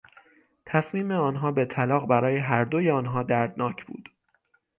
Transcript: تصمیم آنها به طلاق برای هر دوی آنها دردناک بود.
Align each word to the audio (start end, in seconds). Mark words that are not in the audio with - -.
تصمیم 0.65 1.11
آنها 1.11 1.51
به 1.51 1.65
طلاق 1.65 2.07
برای 2.07 2.37
هر 2.37 2.63
دوی 2.65 2.91
آنها 2.91 3.23
دردناک 3.23 3.85
بود. 3.85 4.09